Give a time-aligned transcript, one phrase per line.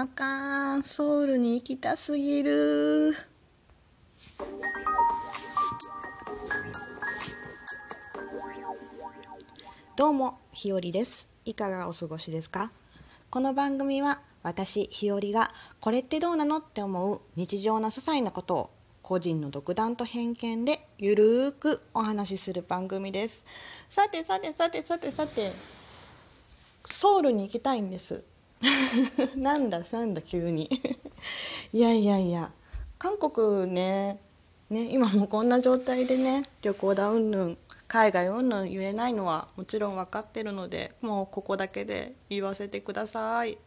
[0.00, 0.84] あかん。
[0.84, 3.16] ソウルに行きたすぎる。
[9.96, 11.28] どうもひよりです。
[11.44, 12.70] いかがお過ごしですか？
[13.28, 15.50] この番組は私ひよりが
[15.80, 18.70] これってどうなのって思う日常の些細なことを
[19.02, 23.42] 個人の独断と偏見でゆるーくお話しする番組です。
[23.88, 25.50] さてさてさてさてさて
[26.84, 28.22] ソウルに行きたいんです。
[29.36, 30.68] なんだなんだ急に
[31.72, 32.50] いやいやいや
[32.98, 34.18] 韓国ね
[34.70, 43.58] ね今もこんな状態でね旅行だうんぬん海外うんぬん言えないのはもちろん分かってるのでもうここだけで言わせてください。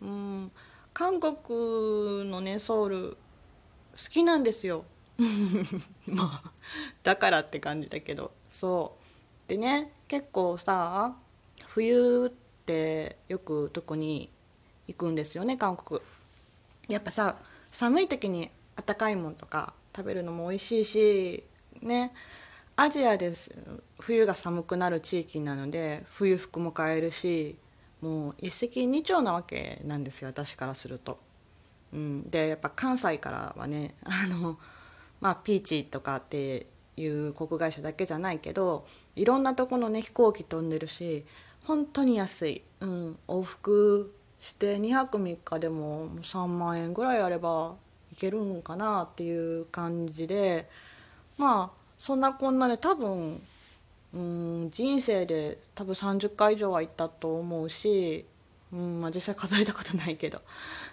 [0.00, 0.52] うん
[0.94, 3.16] 韓国のねソウル好
[4.10, 4.84] きなんですよ。
[6.06, 6.50] まあ
[7.02, 8.96] だからって感じだけどそ
[9.46, 11.14] うでね結構さ
[11.66, 14.30] 冬ってよく特に
[14.86, 16.00] 行くんですよね韓国。
[16.88, 17.36] やっぱさ
[17.70, 21.44] 寒い時にあったかいもんとか食べるのも美味しいし
[21.82, 22.12] ね。
[22.76, 23.52] アジアです
[24.00, 27.56] 冬が寒くなる地域なので冬服も買えるし
[28.00, 31.18] もう一石二鳥なわけなんですよ私からすると。
[31.92, 34.58] うん、でやっぱ関西からはね あの、
[35.20, 36.66] まあ、ピーチとかって
[36.96, 41.24] いう航空会社だけじゃないけどいろんなとこのね飛行機飛んでるし
[41.64, 47.74] 本当に安い、うん、往復して2泊3日でも3万円ぐらいあれば
[48.12, 50.68] いけるんかなっていう感じで。
[51.38, 53.40] まあそんなこんなで多分
[54.14, 58.24] うん人生で多分30回以上は行ったと思うし、
[58.72, 60.42] うんまあ、実際数えたことないけど、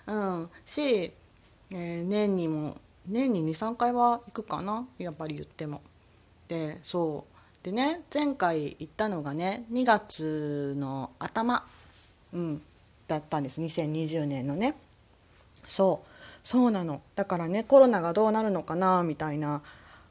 [0.08, 4.88] うん、し、えー、年にも年に23回は行くかな。
[4.98, 5.82] やっぱり言っても。
[6.48, 7.39] でそう。
[7.64, 11.64] でね前回行ったのがね2月の頭、
[12.34, 12.62] うん、
[13.10, 13.62] だったんです。
[13.62, 14.76] 2020年のね。
[15.66, 16.08] そう。
[16.48, 17.02] そうなの。
[17.16, 19.62] だからねコロナがどうなるのかなみたいな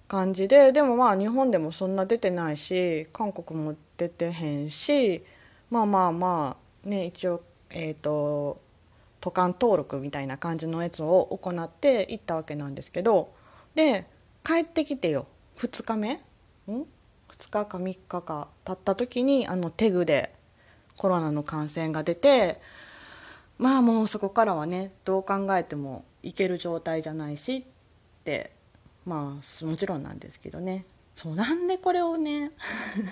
[0.08, 0.72] 感じで。
[0.72, 5.22] でもまあ日本でもそんな出てないし韓国も出てへんし
[5.70, 8.60] まあまあまあね一応えっ、ー、と
[9.20, 13.32] 渡韓登録みたいな感じのやつを行って行ったわけなんですけど。
[13.74, 14.06] で
[14.44, 15.26] 帰ってきてよ。
[15.58, 16.14] 2日目？
[16.14, 16.18] ん？
[17.38, 20.32] 2日か3日か経った時にあのテグで
[20.96, 22.60] コロナの感染が出て
[23.58, 27.62] まあもうそこからはねどう考えてもいける状態じゃないしっ
[28.24, 28.50] て
[29.06, 30.84] まあもちろんなんですけどね。
[31.14, 32.52] そうなんでこれをね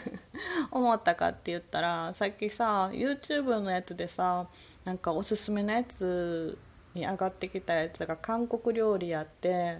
[0.70, 4.46] 思ったかって言ったらさっきさ YouTube のやつでさ
[4.84, 6.56] なんかおすすめのやつ
[6.94, 9.78] に上がってきたやつが韓国料理やって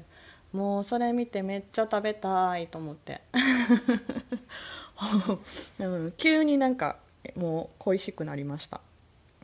[0.52, 3.20] もうそれ見てめっちゃ食べたいと思って、
[6.16, 6.96] 急になんか
[7.36, 8.80] もう恋しくなりました、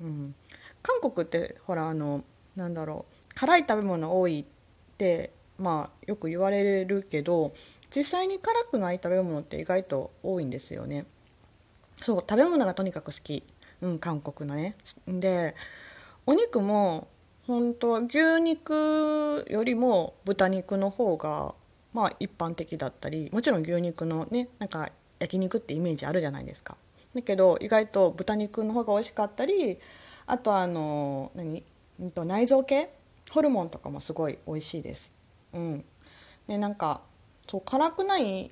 [0.01, 0.35] うん、
[0.83, 2.25] 韓国ってほらあの
[2.57, 7.53] なんだろう辛い食べ物多いってまあよく言われるけど
[7.95, 11.05] 実際に辛くない食べ物って意外と多いんですよね。
[12.03, 13.45] そう食べ物がとにかく好き、
[13.83, 14.75] うん、韓国のね。
[15.07, 15.55] で
[16.25, 17.09] お肉も
[17.47, 21.55] 本当は牛肉よりも豚肉の方が
[21.93, 26.77] まあ一般的だったりもちろん牛肉のねなんか焼肉ってイメージあるじゃないですか。
[27.15, 29.79] だけど意外と豚肉の方が美味しかったり
[30.27, 31.63] あとあの何、
[32.01, 32.91] うん、と内臓系？
[33.31, 35.13] ホルモンとかもすごい美味しいです。
[35.53, 35.85] うん、
[36.49, 37.01] でなんか
[37.49, 38.51] そう辛くない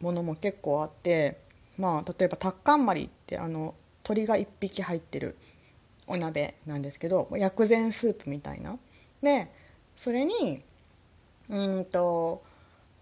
[0.00, 1.38] ものも結構あって
[1.78, 5.36] まあ例えばタッカンマリってあの鳥が1匹入ってる
[6.10, 8.76] お鍋なんですけど薬膳スープみたいな。
[9.22, 9.48] で
[9.96, 10.62] それに
[11.48, 12.42] うんと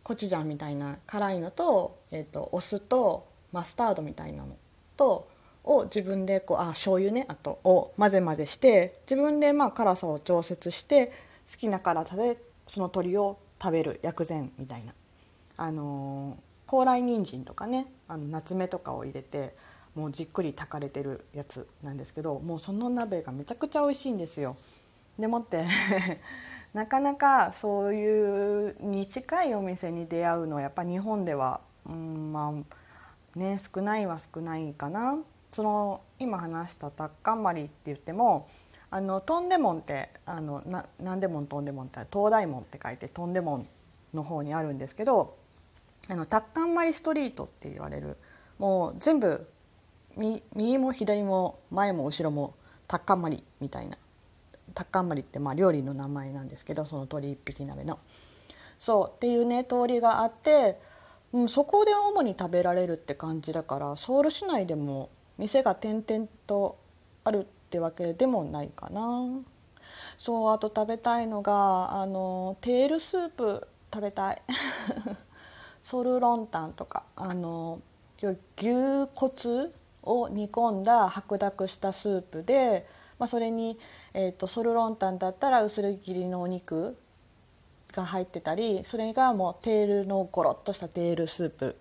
[0.02, 4.56] コチュジャンみたいな辛いのと,、えーと、お酢とマスタードみたいなの
[4.96, 5.28] と
[5.64, 11.08] を自分でこうあ醤油ねあとを混ぜ混ぜして自分でまあ辛さを調節して
[11.50, 14.94] 好きな辛さでその鶏を食べる薬膳みたいな。
[15.56, 16.36] あのー、
[16.66, 19.54] 高麗人参とかねあの夏目とかを入れて
[19.94, 24.56] もうじっくり炊かれてるやつなんですけどもうその鍋がめちゃくちゃ美味しいんですよ。
[25.18, 25.64] でもって
[26.74, 32.54] なかなかそういうに近いお店に出会うのはやっぱ日本では、うんま
[33.34, 35.18] あね、少ないは少ないかな。
[35.50, 38.46] その今話したタッカンマリって言っても
[38.90, 43.66] あのトンデモンってあのななんでもんトンデモンって東大門って書いてトンデモン
[44.14, 45.36] の方にあるんですけど
[46.08, 48.16] あのタッカンマリストリートって言われる
[48.58, 49.46] もう全部
[50.16, 52.54] 右も左も前も後ろも
[52.86, 53.96] タッカンマリみたいな
[54.74, 57.98] タッカンマリってまあ料理の名前なんですけどその鳥一匹鍋の。
[58.78, 60.78] そうっていうね通りがあって、
[61.32, 66.78] うん、そこで主に食べられるって感じだからソウル市内でも店が点々と
[67.24, 69.40] あるってわけでもないかな。
[70.16, 74.42] そうあと食べたいのがあのテールスープ食べたい
[75.80, 77.80] ソルロンタンとかあの
[78.20, 78.36] 牛
[79.14, 79.70] 骨
[80.02, 82.86] を煮込んだ白濁したスープで、
[83.18, 83.78] まあ、それに、
[84.14, 86.96] えーと、ソルロンタンだったら薄切りのお肉
[87.92, 91.76] が入ってたりそれがもうテールのゴロッとしたテールスープ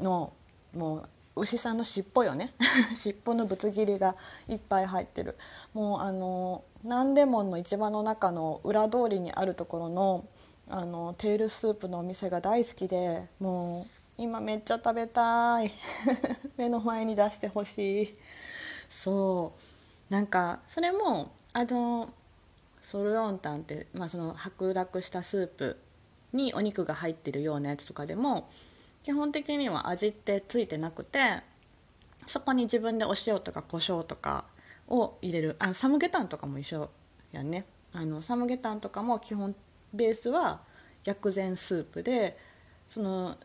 [0.00, 0.32] の
[0.74, 1.08] もう
[1.42, 2.52] 牛さんの尻尾よね。
[2.96, 4.16] 尻尾のぶつ切りが
[4.48, 5.36] いっぱい入ってる。
[5.72, 10.24] もうあの南大門の市場の中の裏通りにあるところの
[10.68, 13.86] あのテールスープのお店が大好きでもう
[14.18, 15.70] 今めっちゃ食べたい。
[16.58, 18.14] 目の前に出してほしい。
[18.88, 19.54] そ
[20.10, 20.12] う。
[20.12, 22.12] なんかそれもあの
[22.82, 25.78] ソルロンタンって、まあ、その白濁したスープ
[26.32, 28.50] にお肉が入ってるようなやつとかでも
[29.04, 31.42] 基本的には味ってついてなくて
[32.26, 34.44] そこに自分でお塩とか胡椒とか
[34.88, 35.56] を入れる。
[35.58, 36.90] あサムゲタンとかも一緒
[37.30, 37.66] やね。
[37.92, 39.54] あのサムゲタンとかも基本
[39.94, 40.60] ベースは
[41.04, 42.36] 薬膳スープで
[42.88, 43.36] その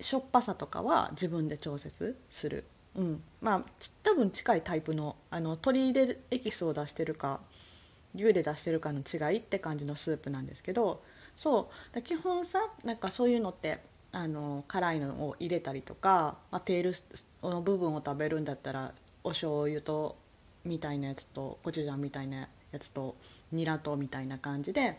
[0.00, 2.64] しょっぱさとかは自分で調節する、
[2.96, 3.62] うん、まあ
[4.02, 7.40] 多分近いタイプのあの鶏でエキスを出してるか
[8.14, 11.02] 牛で出してるかの違いって感じのスープなんですけど
[11.36, 12.02] そう。
[12.02, 13.80] 基本さなんかそういうのって
[14.12, 16.82] あの辛いのを入れたりとか、まあ、テー
[17.42, 18.92] ルの部分を食べるんだったら
[19.24, 20.16] お醤油と
[20.64, 23.16] みたいなやつとコチュジャンみたいなやつと
[23.52, 24.96] ニラとみたいな感じで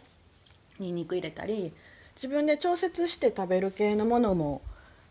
[0.80, 1.74] にんにく入れたり
[2.16, 4.62] 自分で調節して食べる系のものも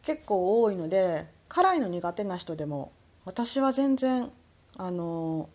[0.07, 2.93] 結構多いので辛いの苦手な人でも
[3.25, 4.31] 私は全然
[4.77, 5.49] あの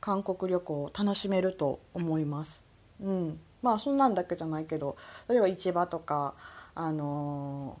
[0.00, 2.64] 韓国旅行楽しめると思います。
[3.00, 4.96] うん、まあそんなんだけじゃないけど
[5.28, 6.34] 例えば市場とか
[6.74, 7.78] あの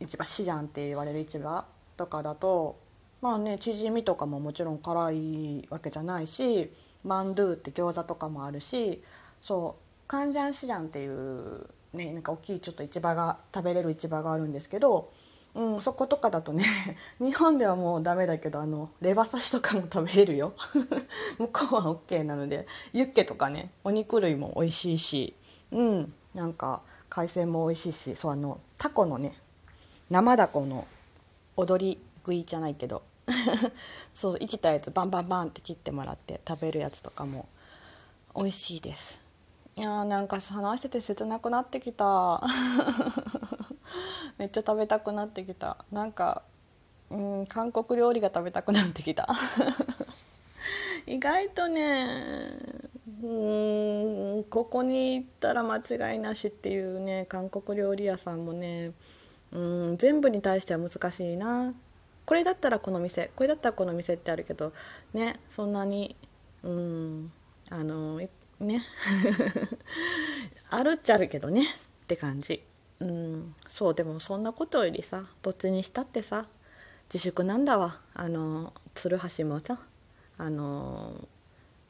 [0.00, 1.64] 市場市ジャンって言われる市場
[1.96, 2.78] とかだと
[3.20, 6.72] まあねチヂミとかももちろん辛いわけじゃないし
[7.04, 9.02] マンドゥって餃子とかもあるし
[9.40, 15.10] そうカンジャンシジャンっていうねなんか大きいちょっと市場が食べれる市場があるんですけど
[15.54, 16.64] うん、そことかだとね
[17.18, 20.54] 日本ではもうダメだけどあのレバ刺しとかも食べれるよ。
[21.38, 25.34] 向こうは OK なのでユッケとかねお肉類も美味しいし
[25.72, 29.36] うんなんか海鮮も美味しいしそうあのタコのね
[30.10, 30.86] 生ダコの
[31.56, 33.02] 踊り食いじゃないけど
[34.14, 37.48] そう生きたやつバンバンバンって切ってもらって食べるやつとかも
[38.36, 39.20] 美味しいです。
[39.76, 42.42] いやーなんか話してて切なくなってきた。
[44.38, 45.76] めっちゃ食べたくなってきた。
[45.90, 46.42] なんか
[47.10, 49.26] うん韓国料理が食べたくなってきた。
[51.06, 52.06] 意外とね
[53.22, 58.92] うんここに行ったら間違いなしっていうね韓国料理屋さんもね
[59.52, 61.74] うん全部に対しては難しいな。
[62.26, 64.72] これだったらこの店これだったらこの店ってあるけど
[65.14, 66.14] ねそんなに
[66.62, 67.32] うん
[67.70, 68.20] あの
[68.60, 68.84] ね。
[70.70, 72.62] あるっちゃあるけどねって感じ。
[73.00, 73.54] うん。
[73.66, 76.46] そうでもそんなことよりさどっちにしたってさ
[77.12, 78.00] 自粛なんだわ。
[78.14, 79.78] あの鶴橋もさ
[80.36, 81.28] あの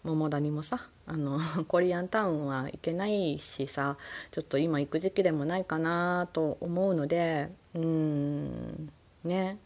[0.05, 3.97] 桃谷もさあの コリアンタウンは行けないしさ
[4.31, 8.93] ちょっと今行く時期でもないかなと思うのでうん。
[9.25, 9.59] ね。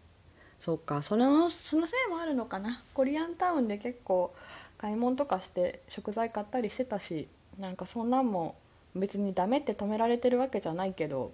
[0.59, 1.03] そうか。
[1.03, 2.83] そのそのせいもあるのかな。
[2.94, 4.33] コリアンタウンで結構
[4.79, 7.29] 買い物とかして食材買ったりしてたし
[7.59, 8.56] なんかそんなんも
[8.94, 11.32] 別にダメって止められてるわけじゃないけど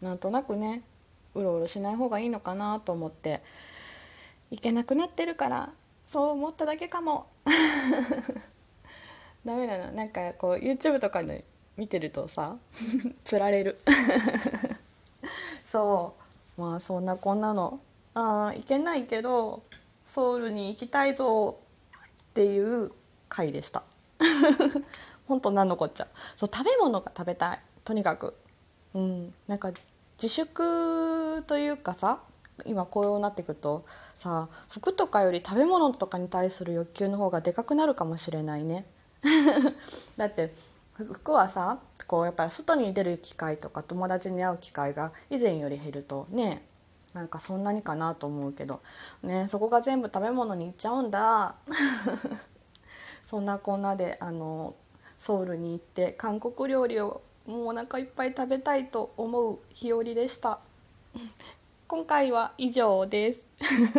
[0.00, 0.82] なんとなくね
[1.34, 3.42] うろうろしない方がいいのかなと思って
[4.50, 5.70] 行けなくなってるから
[6.06, 7.26] そう思っただけかも。
[9.44, 9.90] ダメだな。
[9.90, 11.44] なんかこう YouTube とかで
[11.76, 12.56] 見てるとさ
[13.24, 13.78] つられる。
[15.64, 16.14] そ
[16.56, 16.60] う。
[16.60, 17.80] まあそんなこんなの。
[18.14, 19.64] あ行けないけど
[20.06, 21.58] ソウルに行きたいぞ
[22.30, 22.92] っていう
[23.28, 23.82] 回でした。
[25.26, 26.06] ほんと何のこっちゃ？
[26.36, 27.60] そう食べ物が食べたい。
[27.84, 28.34] とにかく。
[28.94, 29.34] うん。
[29.48, 29.70] なんか
[30.22, 32.20] 自粛というかさ
[32.64, 38.86] 今こうなってくるとさ服とかより食べ物とかに対する欲求の方がでかくなるかもしれないね。
[40.16, 40.54] だって
[40.94, 46.66] 服はさこうやっぱり外に出る機会とか友達に会う機会が以前より減るとね
[47.12, 48.80] なんかそんなにかなと思うけど
[49.22, 51.56] ねそこが全部食べ物にいっちゃうんだ。
[53.26, 54.74] そんなこんなであの
[55.18, 60.58] ソウルに行って韓国料理をもうお腹いっぱい食べたいと思う日和でした。
[61.86, 63.40] 今回は以上です。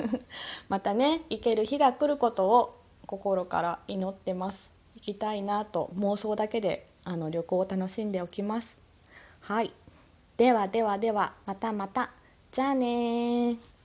[0.67, 4.71] またね行ける日が来ることを心から祈ってます。
[4.95, 8.79] 行きたいなと妄想だけであの旅行を楽しんでおきます。
[9.41, 9.71] はい。
[10.35, 12.11] ではではではまたまた。
[12.51, 13.76] じゃあね